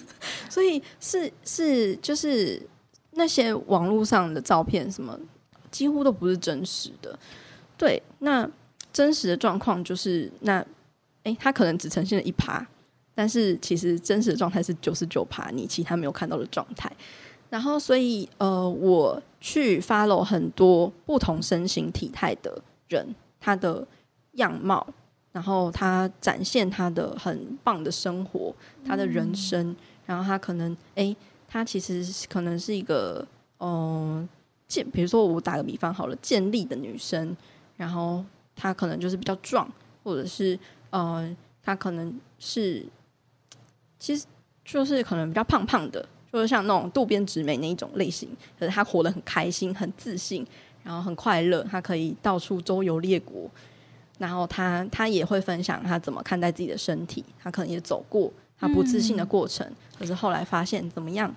[0.48, 2.60] 所以是是就是
[3.12, 5.18] 那些网络上的照片什么。
[5.70, 7.16] 几乎都不是真实的，
[7.76, 8.02] 对。
[8.20, 8.48] 那
[8.98, 10.58] 真实的状况就是，那
[11.22, 12.66] 诶，它可能只呈现了一趴，
[13.14, 16.90] 但是其实真实的状态是九十九趴，你其他没有看到的状态。
[17.48, 23.86] 然后，所以呃，我去 follow 很多不同身形体态的人，他的
[24.32, 24.84] 样貌
[25.30, 28.52] 然后他展现他的很棒的生活，
[28.84, 29.76] 他的人生，
[30.06, 31.14] 然后他可能哎，
[31.46, 33.24] 他其实可能是一个
[33.60, 34.28] 嗯
[34.66, 37.36] 建，比如说我打个比方好了，健丽的女生，
[37.76, 38.24] 然后
[38.58, 39.70] 她可能就是比较壮，
[40.02, 40.58] 或者是
[40.90, 42.84] 呃，他可能是
[43.98, 44.26] 其实
[44.64, 48.28] 就是可能比较胖胖的，就是像那种渡边直美那一种类型，
[48.58, 50.44] 可是他活得很开心、很自信，
[50.82, 53.48] 然后很快乐，他可以到处周游列国。
[54.18, 58.28] 然后他他也会分享他怎么看待自己的身体，他可能也走过
[58.58, 61.32] 他不自信的过程，嗯、可是后来发现怎么样，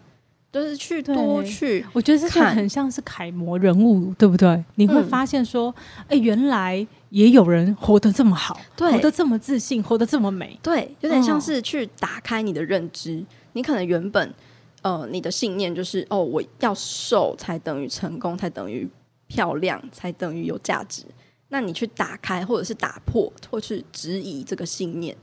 [0.51, 4.65] 就是去多去，我觉得这个很像是楷模人物，对不对？
[4.73, 5.71] 你会发现说，
[6.07, 13.17] 哎、嗯，原来也有人活得这么好，对，活得这么自信，活得这么美，对，有点像是去打开你的认知。
[13.19, 14.33] 哦、你可能原本
[14.81, 18.89] 呃，你的信念就是哦，我要瘦才等于成功，才等于
[19.27, 21.03] 漂亮，才等于有价值。
[21.49, 25.13] 那你去打开，或者是打破，或是质疑这个信念，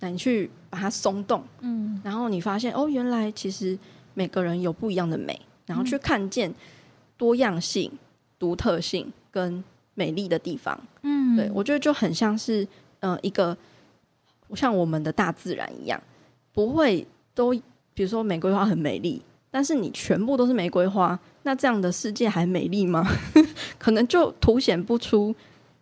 [0.00, 3.78] 那你去把它松动，嗯，然后你发现哦，原来其实
[4.14, 6.54] 每个人有不一样的美，然后去看见
[7.18, 7.92] 多样性、
[8.38, 9.62] 独特性跟
[9.96, 12.64] 美丽的地方，嗯，对，我觉得就很像是
[13.00, 13.56] 呃一个
[14.54, 16.00] 像我们的大自然一样，
[16.52, 17.50] 不会都
[17.92, 19.20] 比如说玫瑰花很美丽，
[19.50, 23.04] 但是你全部都是玫瑰花，那这样的世界还美丽吗？
[23.78, 25.34] 可能就凸显不出。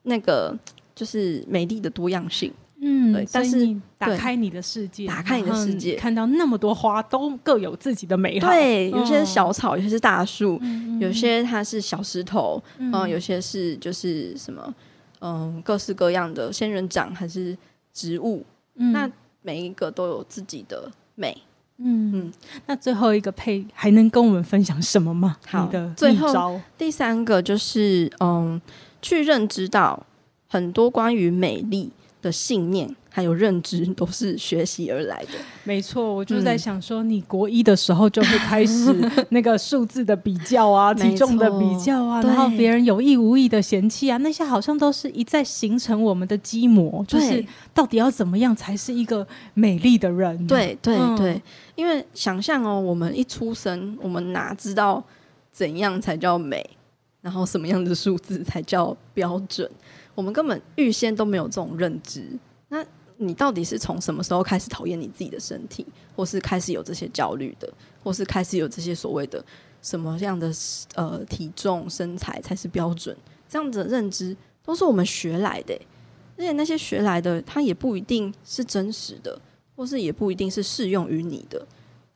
[0.06, 0.54] 那个
[0.94, 2.52] 就是美丽的多样性，
[2.84, 3.26] 嗯，对。
[3.32, 8.48] 但是打开你的世界，打开你的世界，看到那么多花都各有自己的美好。
[8.48, 10.60] 对，有些是小草，有些是大树，
[11.00, 14.74] 有些它是小石头，嗯，有些是就是什么，
[15.20, 17.56] 嗯，各式各样的仙人掌还是
[17.92, 19.10] 植物，那
[19.42, 21.36] 每一个都有自己的美。
[21.78, 22.32] 嗯嗯。
[22.66, 25.36] 那最后一个配还能跟我们分享什么吗？
[25.46, 28.60] 好的，最后第三个就是嗯。
[29.06, 30.06] 去认知到
[30.48, 31.90] 很多关于美丽
[32.24, 35.32] 的信念，还有认知，都是学习而来的。
[35.62, 38.92] 没错，我就在想说，你国一的时候就会开始
[39.28, 47.44] 那个数字的比较啊，体重的比较啊，然后别人有意无意的嫌弃啊，那些好像都是一再形成我们的基模，就是
[47.74, 50.46] 到底要怎么样才是一个美丽的人？
[50.46, 51.42] 对对对，
[51.74, 55.04] 因为想象哦，我们一出生，我们哪知道
[55.52, 56.64] 怎样才叫美？
[57.20, 59.70] 然后什么样的数字才叫标准？
[60.14, 62.24] 我们根本预先都没有这种认知。
[62.68, 62.84] 那
[63.16, 65.86] 你到底是从什么时候开始讨厌你自己的身体，
[66.16, 69.44] 或是开始有这些焦虑的，或是开始有这些所谓的
[69.82, 70.52] 什么样的
[70.94, 73.16] 呃体重身材才是标准？
[73.48, 75.74] 这样子的认知都是我们学来的，
[76.36, 79.40] 而且那些学来的，它也不一定是真实的，
[79.76, 81.66] 或是也不一定是适用于你的，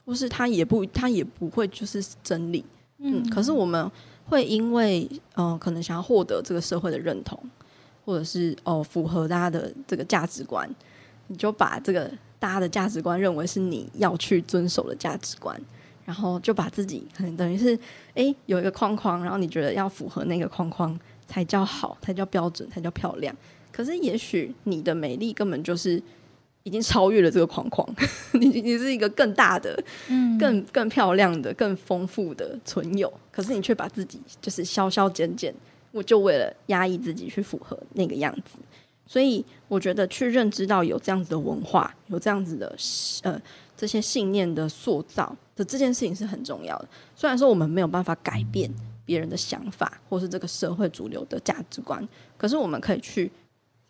[0.05, 2.65] 或是它也不它也不会就是真理。
[2.99, 3.91] 嗯，可是我们。
[4.31, 7.43] 会因为嗯、呃，可能想要获得这个社会的认同，
[8.09, 10.67] 或者是哦符合大家的这个价值观，
[11.27, 15.61] 你就把这个大家的价值观认为是你要去遵守的价值观，
[16.07, 17.79] 然后就把自己可能等于是
[18.15, 23.37] 哎有一个框框，然后你觉得要符合那个框框才叫好，才叫标准，才叫漂亮。
[23.71, 26.03] 可是也许你的美丽根本就是。
[26.65, 27.89] 已经超越了这个框框，
[28.39, 35.55] 你你是一个更大的、嗯、更更漂亮的、更丰富的存有，可是你却把自己就是削削减减，
[35.93, 38.59] 我就为了压抑自己去符合那个样子。
[39.07, 42.77] 所以我觉得去认知到有这样子的文化，有这样子的
[43.23, 43.41] 呃
[43.77, 46.89] 这些信念的塑造的这件事情是很重要的。
[47.17, 48.71] 虽然说我们没有办法改变
[49.05, 53.31] 别人的想法，或是这个社会主流的价值观，可是我们可以去。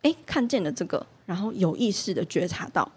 [0.03, 2.89] 哎，看见了这个，然后有意识的觉察到，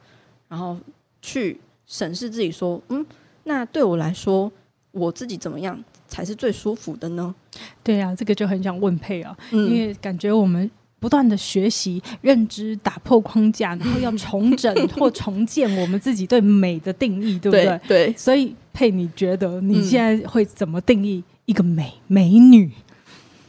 [0.47, 0.77] 然后
[1.19, 3.03] 去审视自己，说：“嗯，
[3.45, 4.51] 那对我来说，
[4.91, 7.33] 我自己怎么样才是最舒服的呢？”
[7.81, 17.65] 对呀、啊，这个就很想问佩啊，嗯、因为感觉我们不断的学习、认知、打破框架，然后要重整或重建我们自己对美的定义，对不对？
[17.87, 18.07] 对。
[18.07, 22.69] 对，所以佩，你觉得你现在会怎么定义一个美美女？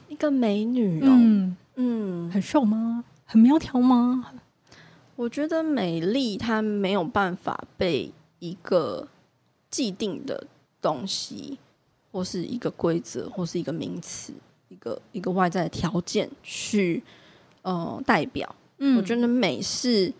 [0.08, 3.04] 一个美女哦，嗯，嗯很瘦吗？
[3.26, 4.24] 很苗条吗？
[5.16, 9.06] 我觉得美丽它没有办法被一个
[9.70, 10.46] 既定的
[10.80, 11.58] 东西，
[12.12, 14.32] 或是一个规则，或是一个名词，
[14.68, 17.02] 一个一个外在的条件去
[17.62, 18.54] 呃代表。
[18.78, 20.12] 嗯，我觉得美是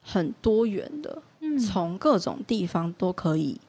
[0.00, 3.60] 很多元的，嗯，从各种地方都可以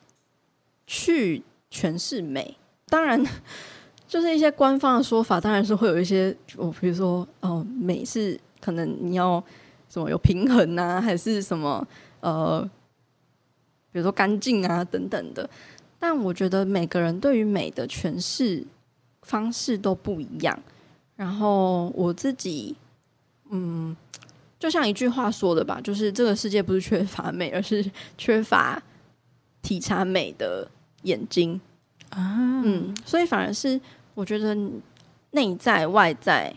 [0.88, 2.58] 去诠释美。
[2.88, 3.24] 当然，
[4.08, 8.40] 就是一些官方的说法，当然是会有一些，我比如说哦，美是。
[8.60, 9.42] 可能你要
[9.88, 11.88] 什么有平衡啊，还是什么
[12.20, 12.60] 呃，
[13.92, 15.48] 比如说干净啊等等的。
[16.00, 18.66] 但我觉得每个人对于美的诠释
[19.22, 20.58] 方式都不一样。
[21.16, 22.76] 然后我自己，
[23.50, 23.96] 嗯，
[24.60, 28.82] 就像一句话说的吧，就是这个世界不是缺乏美，而是缺乏
[29.62, 30.70] 体察美的
[31.04, 31.60] 眼睛
[32.10, 32.62] 啊。
[32.64, 33.80] 嗯，所以反而是
[34.14, 34.56] 我觉得
[35.32, 36.56] 内在外在。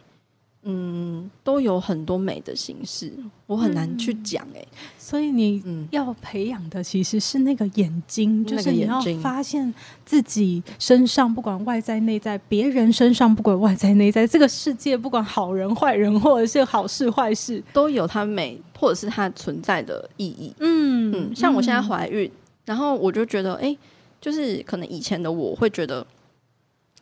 [0.62, 3.10] 嗯，都有很多美的形式，
[3.46, 4.78] 我很难去讲哎、欸嗯。
[4.98, 9.72] 所以你要培养的其实是那个眼睛，嗯、就是你要发现
[10.04, 20.54] 自己身上不管外在内在，别人身上不管外在内在，这个世界不管好人坏人或者是好事坏事，都有它美或者是它存在的意义。
[20.58, 22.36] 嗯嗯，像我现在怀孕、嗯，
[22.66, 23.78] 然后我就觉得，哎、欸，
[24.20, 26.06] 就是可能以前的我会觉得。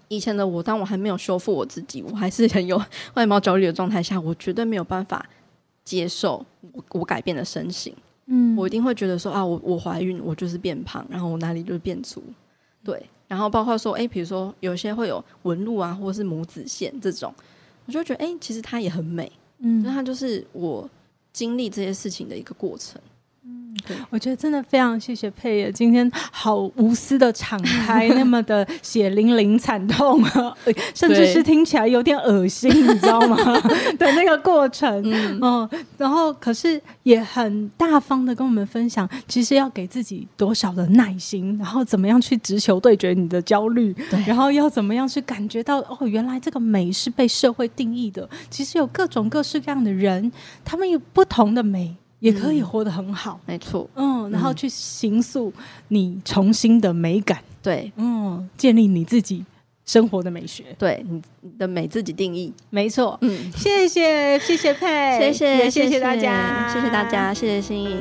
[0.08, 2.80] 以前的我，当我还没有修复我自己，我还是很有
[3.14, 5.24] 外貌焦虑的状态下，我绝对没有办法
[5.84, 7.94] 接受我我改变的身形。
[8.26, 12.22] 嗯，我一定会觉得说啊，我我怀孕，我就是变胖，然后我哪里就是变粗，
[12.82, 13.02] 对。
[13.26, 17.30] 然后包括说，哎、欸，比如说有些会有纹路啊，或是母子线这种，
[17.84, 19.30] 我就觉得，哎、欸，其实它也很美。
[19.58, 20.88] 嗯，那它就是我
[21.30, 22.98] 经历这些事情的一个过程。
[24.10, 30.22] 我觉得真的非常谢谢佩爷，今天好无私的敞开，那么的血淋淋、惨痛，
[30.94, 33.36] 甚至是听起来有点恶心，你知道吗？
[33.98, 43.94] 的那个过程，嗯，嗯，然后可是也很大方的跟我们分享，其实要给自己多少的耐心，然后怎么样去直球对决你的焦虑，
[44.26, 50.30] 然后要怎么样去感觉到哦，原来这个美是被社会定义的，其实有各种各式各样的人，
[50.64, 51.96] 他们有不同的美。
[52.20, 55.52] 也可以活得很好，嗯、没错，嗯，然后去形塑
[55.88, 59.44] 你重新的美感，对，嗯，建立你自己
[59.86, 61.22] 生活的美学，对，你
[61.58, 66.00] 的美自己定义，没错，嗯，谢谢，谢谢佩，谢谢，谢谢。
[66.00, 67.96] 大家，谢谢大家，谢谢心意，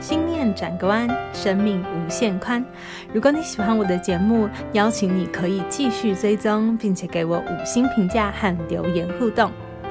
[0.00, 2.64] 心念转个弯，生命无限宽。
[3.12, 9.48] 如果你喜欢我的节目，邀请你可以继续追踪，并且给我五星评价和留言互动。